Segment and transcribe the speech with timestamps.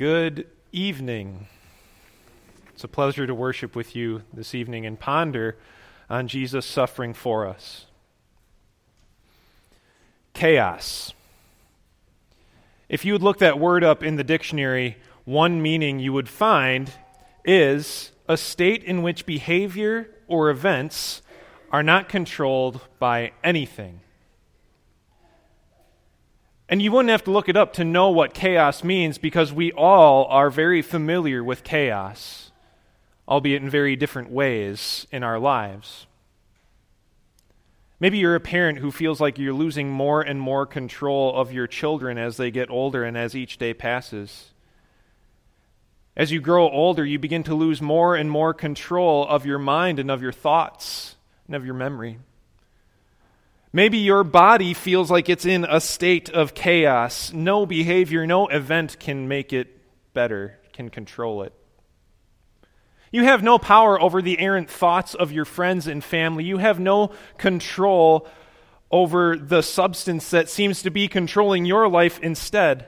[0.00, 1.46] Good evening.
[2.70, 5.58] It's a pleasure to worship with you this evening and ponder
[6.08, 7.84] on Jesus' suffering for us.
[10.32, 11.12] Chaos.
[12.88, 16.90] If you would look that word up in the dictionary, one meaning you would find
[17.44, 21.20] is a state in which behavior or events
[21.70, 24.00] are not controlled by anything.
[26.70, 29.72] And you wouldn't have to look it up to know what chaos means because we
[29.72, 32.52] all are very familiar with chaos,
[33.28, 36.06] albeit in very different ways in our lives.
[37.98, 41.66] Maybe you're a parent who feels like you're losing more and more control of your
[41.66, 44.52] children as they get older and as each day passes.
[46.16, 49.98] As you grow older, you begin to lose more and more control of your mind
[49.98, 51.16] and of your thoughts
[51.48, 52.20] and of your memory.
[53.72, 57.32] Maybe your body feels like it's in a state of chaos.
[57.32, 59.68] No behavior, no event can make it
[60.12, 61.52] better, can control it.
[63.12, 66.44] You have no power over the errant thoughts of your friends and family.
[66.44, 68.26] You have no control
[68.90, 72.86] over the substance that seems to be controlling your life instead.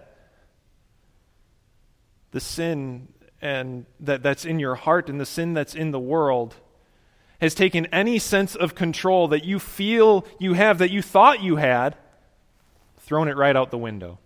[2.32, 3.08] The sin
[3.40, 6.56] and that, that's in your heart and the sin that's in the world
[7.42, 11.56] has taken any sense of control that you feel you have, that you thought you
[11.56, 11.96] had,
[12.98, 14.20] thrown it right out the window.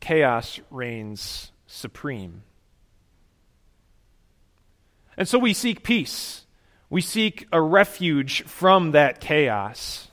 [0.00, 2.42] Chaos reigns supreme.
[5.18, 6.46] And so we seek peace.
[6.88, 10.08] We seek a refuge from that chaos.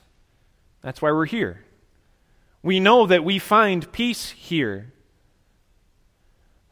[0.82, 1.64] That's why we're here.
[2.62, 4.92] We know that we find peace here.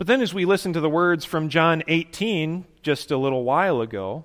[0.00, 3.82] But then, as we listen to the words from John 18, just a little while
[3.82, 4.24] ago,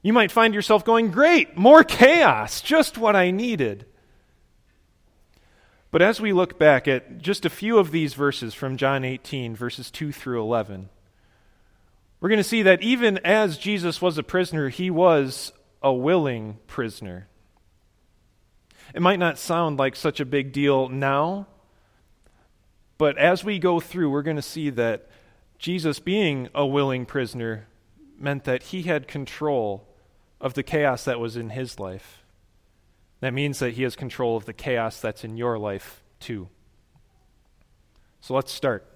[0.00, 3.84] you might find yourself going, Great, more chaos, just what I needed.
[5.90, 9.54] But as we look back at just a few of these verses from John 18,
[9.54, 10.88] verses 2 through 11,
[12.22, 16.56] we're going to see that even as Jesus was a prisoner, he was a willing
[16.68, 17.28] prisoner.
[18.94, 21.48] It might not sound like such a big deal now,
[22.98, 25.08] but as we go through, we're going to see that
[25.58, 27.66] Jesus, being a willing prisoner,
[28.18, 29.86] meant that he had control
[30.40, 32.24] of the chaos that was in his life.
[33.20, 36.48] That means that he has control of the chaos that's in your life, too.
[38.20, 38.86] So let's start.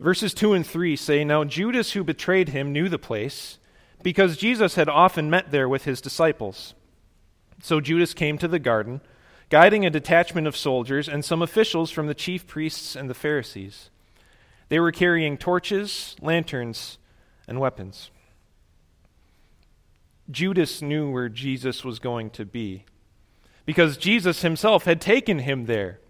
[0.00, 3.58] Verses 2 and 3 say Now Judas, who betrayed him, knew the place,
[4.02, 6.74] because Jesus had often met there with his disciples.
[7.60, 9.00] So Judas came to the garden,
[9.50, 13.90] guiding a detachment of soldiers and some officials from the chief priests and the Pharisees.
[14.68, 16.98] They were carrying torches, lanterns,
[17.46, 18.10] and weapons.
[20.30, 22.84] Judas knew where Jesus was going to be
[23.64, 26.00] because Jesus himself had taken him there.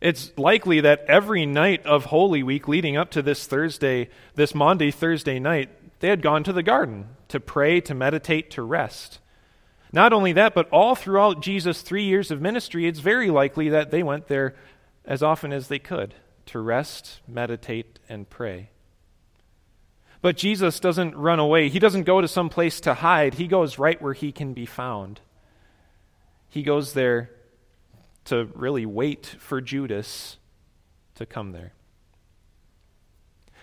[0.00, 4.90] It's likely that every night of Holy Week leading up to this Thursday, this Maundy
[4.90, 5.70] Thursday night,
[6.00, 9.20] they had gone to the garden to pray, to meditate, to rest.
[9.96, 13.90] Not only that, but all throughout Jesus' three years of ministry, it's very likely that
[13.90, 14.54] they went there
[15.06, 16.12] as often as they could
[16.44, 18.68] to rest, meditate, and pray.
[20.20, 21.70] But Jesus doesn't run away.
[21.70, 23.34] He doesn't go to some place to hide.
[23.34, 25.20] He goes right where he can be found.
[26.50, 27.30] He goes there
[28.26, 30.36] to really wait for Judas
[31.14, 31.72] to come there.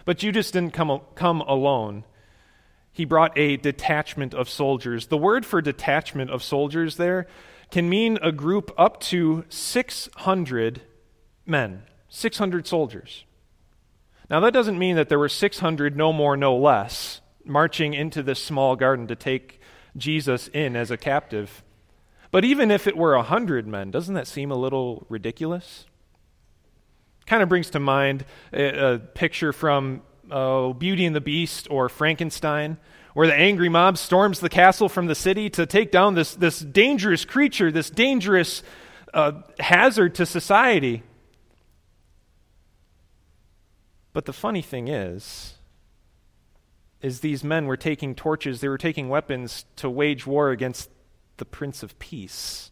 [0.03, 2.05] But Judas didn't come, come alone.
[2.93, 5.07] He brought a detachment of soldiers.
[5.07, 7.25] The word for detachment of soldiers there
[7.71, 10.81] can mean a group up to 600
[11.47, 11.83] men.
[12.07, 13.25] 600 soldiers.
[14.29, 18.41] Now, that doesn't mean that there were 600, no more, no less, marching into this
[18.41, 19.59] small garden to take
[19.97, 21.63] Jesus in as a captive.
[22.29, 25.87] But even if it were 100 men, doesn't that seem a little ridiculous?
[27.25, 31.89] Kind of brings to mind a, a picture from uh, Beauty and the Beast or
[31.89, 32.78] Frankenstein,
[33.13, 36.59] where the angry mob storms the castle from the city to take down this, this
[36.59, 38.63] dangerous creature, this dangerous
[39.13, 41.03] uh, hazard to society.
[44.13, 45.56] But the funny thing is,
[47.01, 50.89] is these men were taking torches, they were taking weapons to wage war against
[51.38, 52.71] the Prince of Peace.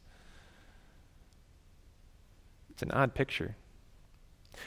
[2.69, 3.57] It's an odd picture.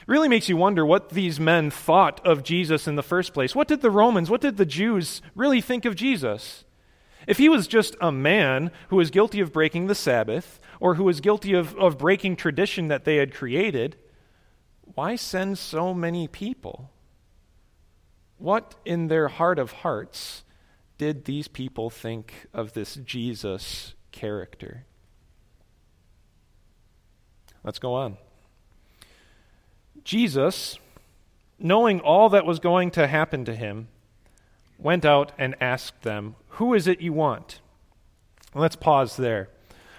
[0.07, 3.55] Really makes you wonder what these men thought of Jesus in the first place.
[3.55, 6.63] What did the Romans, what did the Jews really think of Jesus?
[7.27, 11.03] If he was just a man who was guilty of breaking the Sabbath, or who
[11.03, 13.95] was guilty of, of breaking tradition that they had created,
[14.93, 16.91] why send so many people?
[18.37, 20.43] What in their heart of hearts
[20.97, 24.85] did these people think of this Jesus character?
[27.63, 28.17] Let's go on.
[30.05, 30.79] Jesus,
[31.59, 33.89] knowing all that was going to happen to him,
[34.77, 37.59] went out and asked them, Who is it you want?
[38.53, 39.49] Let's pause there.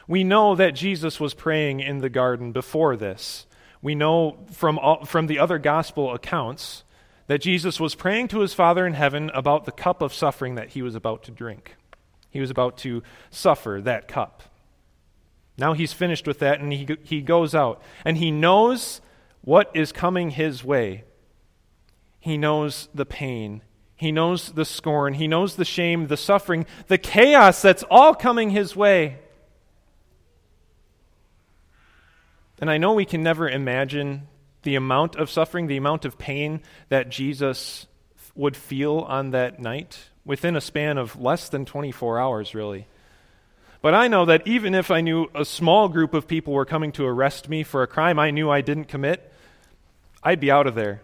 [0.08, 3.46] We know that Jesus was praying in the garden before this.
[3.82, 6.84] We know from, all, from the other gospel accounts
[7.26, 10.70] that Jesus was praying to his Father in heaven about the cup of suffering that
[10.70, 11.74] he was about to drink.
[12.30, 14.44] He was about to suffer that cup.
[15.58, 19.00] Now he's finished with that and he, he goes out and he knows
[19.46, 21.04] what is coming his way.
[22.18, 23.62] He knows the pain.
[23.94, 25.14] He knows the scorn.
[25.14, 29.18] He knows the shame, the suffering, the chaos that's all coming his way.
[32.58, 34.26] And I know we can never imagine
[34.64, 37.86] the amount of suffering, the amount of pain that Jesus
[38.34, 42.88] would feel on that night within a span of less than 24 hours, really.
[43.80, 46.90] But I know that even if I knew a small group of people were coming
[46.92, 49.32] to arrest me for a crime I knew I didn't commit,
[50.22, 51.02] I'd be out of there.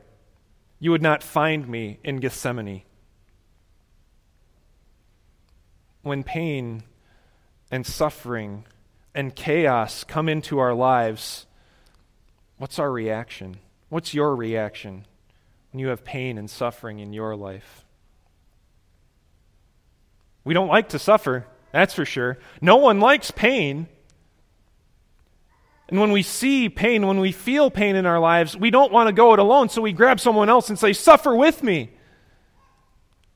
[0.79, 2.82] You would not find me in Gethsemane.
[6.03, 6.82] When pain
[7.70, 8.64] and suffering
[9.14, 11.47] and chaos come into our lives,
[12.59, 13.59] what's our reaction?
[13.88, 15.06] What's your reaction
[15.70, 17.85] when you have pain and suffering in your life?
[20.44, 22.38] We don't like to suffer, that's for sure.
[22.61, 23.87] No one likes pain.
[25.93, 29.09] And when we see pain, when we feel pain in our lives, we don't want
[29.09, 31.91] to go it alone, so we grab someone else and say, Suffer with me.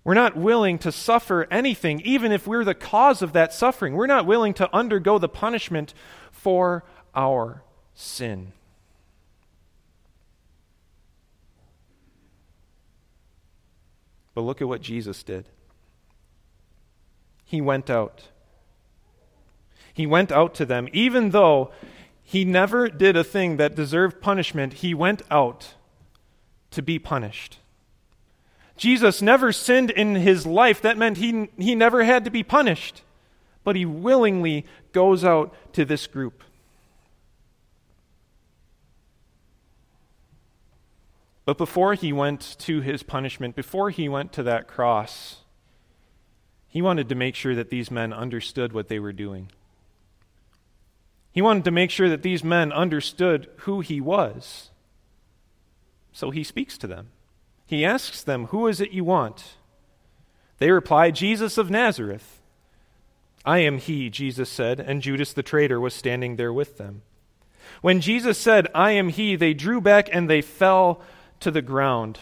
[0.04, 3.92] We're not willing to suffer anything, even if we're the cause of that suffering.
[3.92, 5.92] We're not willing to undergo the punishment
[6.32, 6.82] for
[7.14, 7.62] our
[7.92, 8.52] sin.
[14.32, 15.50] But look at what Jesus did.
[17.44, 18.28] He went out.
[19.92, 21.70] He went out to them, even though
[22.28, 25.74] he never did a thing that deserved punishment, he went out
[26.72, 27.58] to be punished.
[28.76, 30.82] Jesus never sinned in his life.
[30.82, 33.02] That meant he, he never had to be punished.
[33.62, 36.42] But he willingly goes out to this group.
[41.44, 45.42] But before he went to his punishment, before he went to that cross,
[46.66, 49.48] he wanted to make sure that these men understood what they were doing.
[51.36, 54.70] He wanted to make sure that these men understood who he was.
[56.10, 57.08] So he speaks to them.
[57.66, 59.56] He asks them, Who is it you want?
[60.56, 62.40] They reply, Jesus of Nazareth.
[63.44, 67.02] I am he, Jesus said, and Judas the traitor was standing there with them.
[67.82, 71.02] When Jesus said, I am he, they drew back and they fell
[71.40, 72.20] to the ground.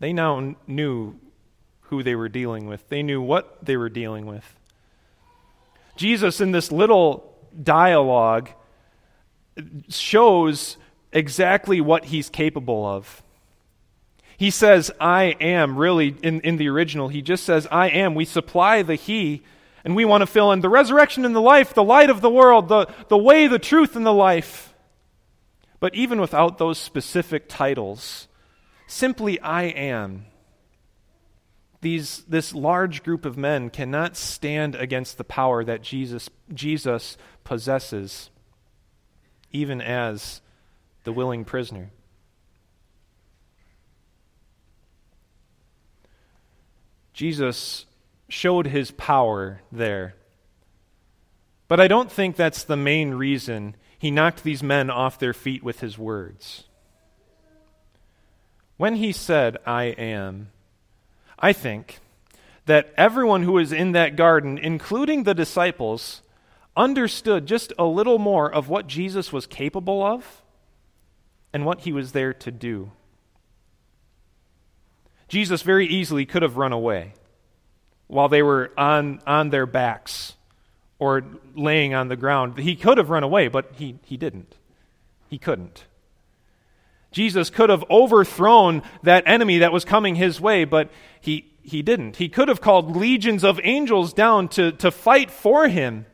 [0.00, 1.20] They now knew
[1.82, 4.57] who they were dealing with, they knew what they were dealing with.
[5.98, 8.48] Jesus, in this little dialogue,
[9.88, 10.76] shows
[11.12, 13.22] exactly what he's capable of.
[14.36, 18.14] He says, I am, really, in, in the original, he just says, I am.
[18.14, 19.42] We supply the he,
[19.84, 22.30] and we want to fill in the resurrection and the life, the light of the
[22.30, 24.72] world, the, the way, the truth, and the life.
[25.80, 28.28] But even without those specific titles,
[28.86, 30.26] simply I am,
[31.80, 38.30] these, this large group of men cannot stand against the power that Jesus, Jesus possesses,
[39.52, 40.40] even as
[41.04, 41.90] the willing prisoner.
[47.12, 47.86] Jesus
[48.28, 50.14] showed his power there.
[51.66, 55.62] But I don't think that's the main reason he knocked these men off their feet
[55.62, 56.64] with his words.
[58.76, 60.50] When he said, I am,
[61.38, 62.00] I think
[62.66, 66.22] that everyone who was in that garden, including the disciples,
[66.76, 70.42] understood just a little more of what Jesus was capable of
[71.52, 72.92] and what he was there to do.
[75.28, 77.14] Jesus very easily could have run away
[78.06, 80.34] while they were on, on their backs
[80.98, 81.22] or
[81.54, 82.58] laying on the ground.
[82.58, 84.56] He could have run away, but he, he didn't.
[85.28, 85.84] He couldn't.
[87.10, 92.16] Jesus could have overthrown that enemy that was coming his way, but he, he didn't.
[92.16, 96.06] He could have called legions of angels down to, to fight for him.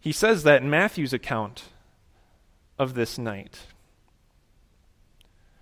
[0.00, 1.64] He says that in Matthew's account
[2.78, 3.60] of this night.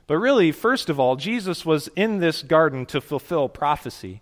[0.06, 4.20] But really, first of all, Jesus was in this garden to fulfill prophecy.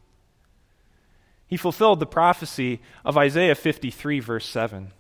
[1.47, 4.85] He fulfilled the prophecy of Isaiah 53, verse 7.
[4.87, 4.93] It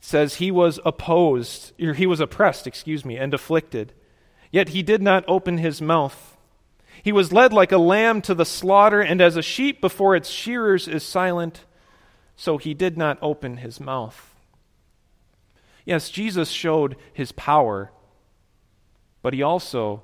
[0.00, 3.92] says, He was opposed, or he was oppressed, excuse me, and afflicted
[4.54, 6.36] Yet he did not open his mouth.
[7.02, 10.28] He was led like a lamb to the slaughter, and as a sheep before its
[10.28, 11.64] shearers is silent,
[12.36, 14.34] so he did not open his mouth.
[15.84, 17.90] Yes, Jesus showed his power
[19.24, 20.02] but he also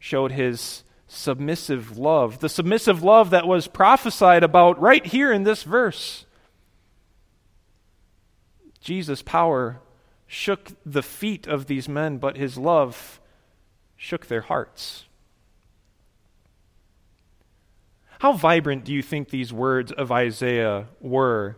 [0.00, 5.62] showed his submissive love, the submissive love that was prophesied about right here in this
[5.62, 6.26] verse.
[8.80, 9.78] Jesus' power
[10.26, 13.20] shook the feet of these men, but his love
[13.96, 15.04] shook their hearts.
[18.20, 21.56] How vibrant do you think these words of Isaiah were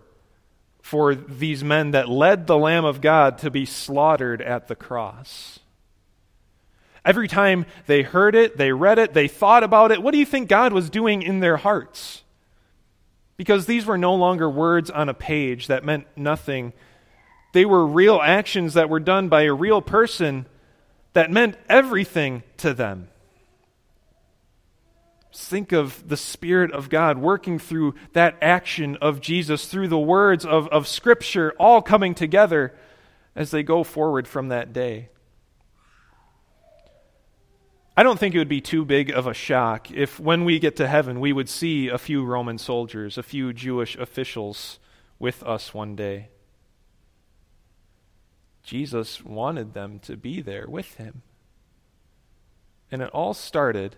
[0.83, 5.61] for these men that led the Lamb of God to be slaughtered at the cross?
[7.05, 10.27] Every time they heard it, they read it, they thought about it, what do you
[10.27, 12.23] think God was doing in their hearts?
[13.37, 16.73] Because these were no longer words on a page that meant nothing.
[17.53, 20.47] They were real actions that were done by a real person
[21.13, 23.09] that meant everything to them.
[25.35, 30.45] Think of the Spirit of God working through that action of Jesus, through the words
[30.45, 32.75] of, of Scripture, all coming together
[33.37, 35.11] as they go forward from that day.
[37.97, 40.77] I don't think it would be too big of a shock if, when we get
[40.77, 44.79] to heaven, we would see a few Roman soldiers, a few Jewish officials
[45.19, 46.29] with us one day.
[48.69, 51.23] Jesus wanted them to be there with him.
[52.93, 53.97] And it all started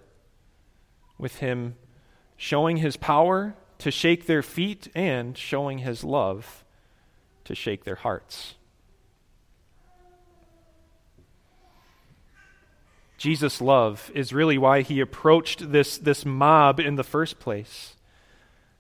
[1.19, 1.75] with him
[2.37, 6.65] showing his power to shake their feet and showing his love
[7.47, 8.55] to shake their hearts.
[13.19, 17.97] Jesus' love is really why he approached this, this mob in the first place.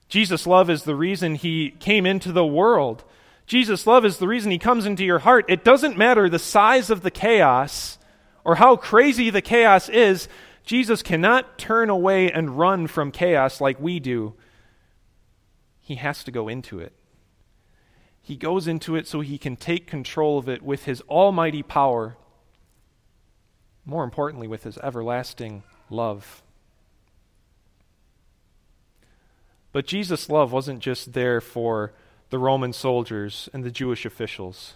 [0.08, 3.02] Jesus' love is the reason he came into the world.
[3.50, 5.44] Jesus' love is the reason he comes into your heart.
[5.48, 7.98] It doesn't matter the size of the chaos
[8.44, 10.28] or how crazy the chaos is,
[10.64, 14.34] Jesus cannot turn away and run from chaos like we do.
[15.80, 16.92] He has to go into it.
[18.22, 22.16] He goes into it so he can take control of it with his almighty power
[23.84, 26.44] more importantly, with his everlasting love.
[29.72, 31.92] But Jesus' love wasn't just there for
[32.30, 34.74] the Roman soldiers and the Jewish officials.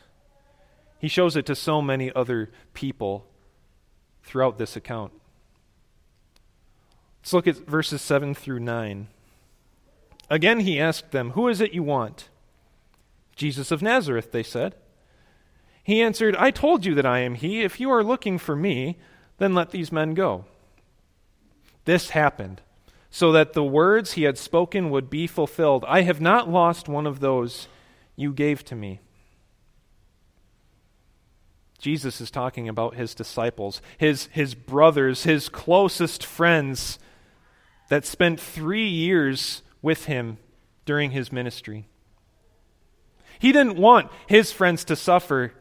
[0.98, 3.26] He shows it to so many other people
[4.22, 5.12] throughout this account.
[7.22, 9.08] Let's look at verses 7 through 9.
[10.28, 12.28] Again, he asked them, Who is it you want?
[13.36, 14.74] Jesus of Nazareth, they said.
[15.82, 17.62] He answered, I told you that I am he.
[17.62, 18.98] If you are looking for me,
[19.38, 20.46] then let these men go.
[21.84, 22.62] This happened
[23.14, 25.84] so that the words he had spoken would be fulfilled.
[25.86, 27.68] I have not lost one of those
[28.16, 29.02] you gave to me.
[31.78, 36.98] Jesus is talking about his disciples, his, his brothers, his closest friends
[37.88, 40.38] that spent three years with him
[40.84, 41.86] during his ministry.
[43.38, 45.52] He didn't want his friends to suffer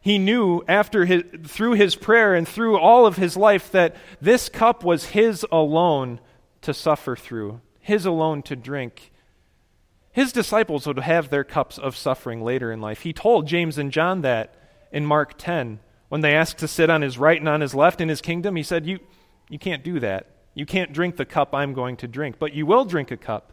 [0.00, 4.48] he knew after his, through his prayer and through all of his life that this
[4.48, 6.20] cup was his alone
[6.62, 9.12] to suffer through, his alone to drink.
[10.12, 13.02] His disciples would have their cups of suffering later in life.
[13.02, 14.54] He told James and John that
[14.90, 18.00] in Mark 10 when they asked to sit on his right and on his left
[18.00, 18.56] in his kingdom.
[18.56, 18.98] He said, You,
[19.48, 20.28] you can't do that.
[20.54, 23.52] You can't drink the cup I'm going to drink, but you will drink a cup.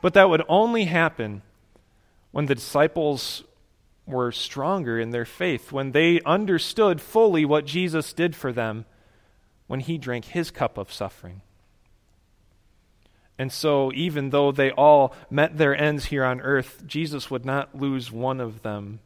[0.00, 1.42] But that would only happen
[2.30, 3.42] when the disciples
[4.06, 8.84] were stronger in their faith, when they understood fully what Jesus did for them
[9.66, 11.40] when he drank his cup of suffering.
[13.38, 17.74] And so, even though they all met their ends here on earth, Jesus would not
[17.74, 19.00] lose one of them.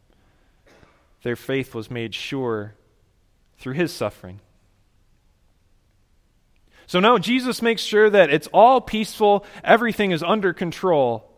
[1.23, 2.75] Their faith was made sure
[3.58, 4.40] through his suffering.
[6.87, 11.30] So now Jesus makes sure that it's all peaceful, everything is under control.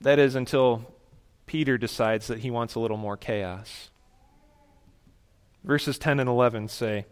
[0.00, 0.84] That is until
[1.46, 3.90] Peter decides that he wants a little more chaos.
[5.64, 7.06] Verses 10 and 11 say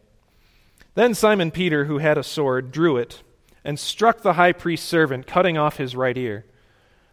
[0.95, 3.23] Then Simon Peter, who had a sword, drew it
[3.64, 6.45] and struck the high priest's servant, cutting off his right ear.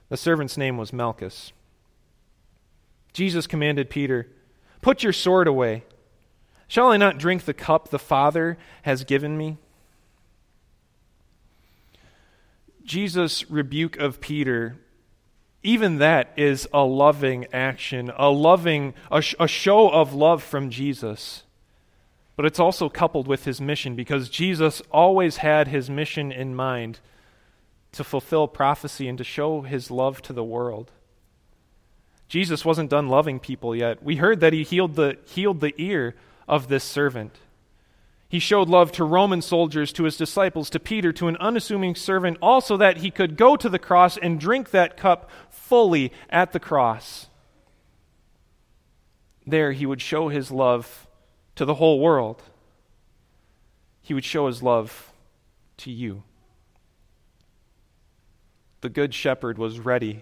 [0.10, 1.51] The servant's name was Malchus.
[3.13, 4.27] Jesus commanded Peter,
[4.82, 5.84] Put your sword away.
[6.68, 9.58] Shall I not drink the cup the Father has given me?
[12.84, 14.77] Jesus' rebuke of Peter
[15.68, 20.70] even that is a loving action, a loving, a, sh- a show of love from
[20.70, 21.44] Jesus.
[22.38, 27.00] But it's also coupled with his mission because Jesus always had his mission in mind
[27.94, 30.91] to fulfill prophecy and to show his love to the world.
[32.27, 34.03] Jesus wasn't done loving people yet.
[34.03, 36.15] We heard that he healed the, healed the ear
[36.48, 37.39] of this servant.
[38.29, 42.38] He showed love to Roman soldiers, to his disciples, to Peter, to an unassuming servant,
[42.39, 46.60] also that he could go to the cross and drink that cup fully at the
[46.60, 47.27] cross.
[49.48, 51.07] There he would show his love
[51.58, 52.42] to the whole world.
[54.02, 55.12] he would show his love
[55.76, 56.24] to you.
[58.80, 60.22] The Good Shepherd was ready,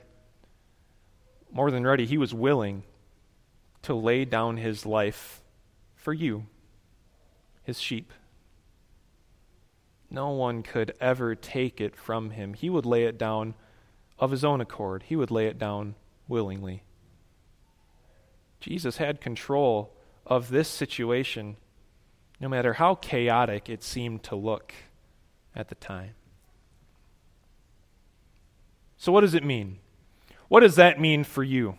[1.52, 2.84] more than ready, he was willing
[3.84, 5.42] to lay down his life
[5.94, 6.48] for you,
[7.64, 8.12] his sheep.
[10.10, 12.54] No one could ever take it from him.
[12.54, 13.54] He would lay it down
[14.18, 15.96] of his own accord, he would lay it down
[16.30, 16.82] willingly.
[18.62, 19.95] Jesus had control
[20.26, 21.58] of this situation,
[22.40, 24.74] no matter how chaotic it seemed to look
[25.56, 26.16] at the time.
[28.98, 29.80] So, what does it mean?
[30.48, 31.76] What does that mean for you?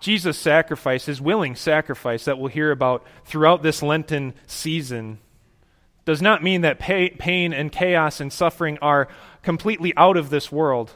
[0.00, 5.18] Jesus' sacrifice, his willing sacrifice that we'll hear about throughout this Lenten season,
[6.04, 9.08] does not mean that pain and chaos and suffering are
[9.42, 10.92] completely out of this world.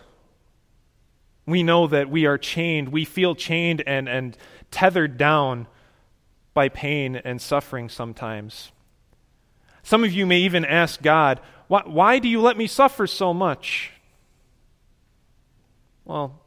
[1.46, 4.36] We know that we are chained, we feel chained and, and
[4.70, 5.66] tethered down
[6.54, 8.72] by pain and suffering sometimes.
[9.82, 13.32] Some of you may even ask God, why, why do you let me suffer so
[13.32, 13.92] much?
[16.04, 16.40] Well,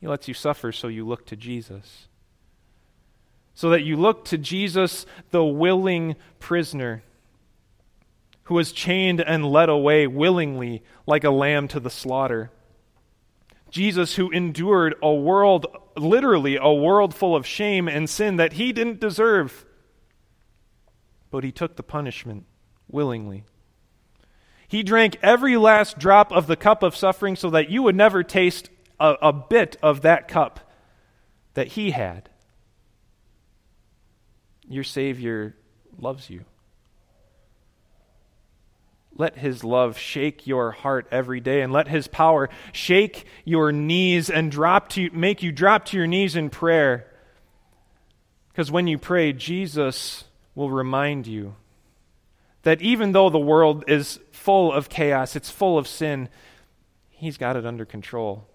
[0.00, 2.08] He lets you suffer so you look to Jesus.
[3.54, 7.02] So that you look to Jesus, the willing prisoner
[8.44, 12.50] who was chained and led away willingly like a lamb to the slaughter.
[13.74, 15.66] Jesus, who endured a world,
[15.96, 19.66] literally a world full of shame and sin that he didn't deserve,
[21.32, 22.46] but he took the punishment
[22.88, 23.42] willingly.
[24.68, 28.22] He drank every last drop of the cup of suffering so that you would never
[28.22, 30.70] taste a, a bit of that cup
[31.54, 32.30] that he had.
[34.68, 35.56] Your Savior
[35.98, 36.44] loves you.
[39.16, 44.28] Let his love shake your heart every day and let his power shake your knees
[44.28, 47.06] and drop to make you drop to your knees in prayer.
[48.48, 51.54] Because when you pray, Jesus will remind you
[52.62, 56.28] that even though the world is full of chaos, it's full of sin,
[57.10, 58.48] he's got it under control.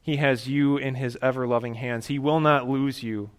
[0.00, 2.08] He has you in his ever loving hands.
[2.08, 3.30] He will not lose you.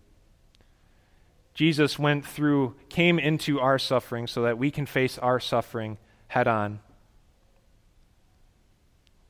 [1.55, 6.47] Jesus went through, came into our suffering so that we can face our suffering head
[6.47, 6.81] on.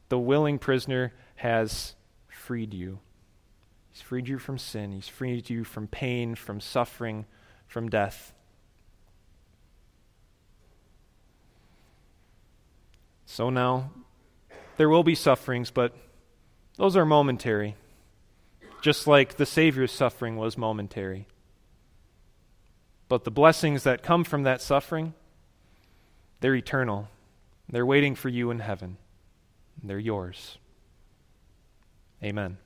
[0.09, 1.93] The willing prisoner has
[2.27, 2.99] freed you.
[3.91, 4.91] He's freed you from sin.
[4.91, 7.25] He's freed you from pain, from suffering,
[7.67, 8.33] from death.
[13.25, 13.91] So now,
[14.77, 15.95] there will be sufferings, but
[16.77, 17.75] those are momentary,
[18.81, 21.27] just like the Savior's suffering was momentary.
[23.15, 25.13] But the blessings that come from that suffering,
[26.41, 27.08] they're eternal.
[27.69, 28.97] They're waiting for you in heaven.
[29.82, 30.58] They're yours.
[32.21, 32.58] Amen.